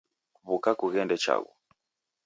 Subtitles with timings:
[0.47, 1.53] W'uka kughende chaghu